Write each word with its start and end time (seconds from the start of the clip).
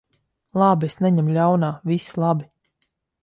Labi. 0.61 0.87
Es 0.93 0.95
neņemu 1.05 1.35
ļaunā. 1.37 1.71
Viss 1.91 2.17
labi. 2.25 2.49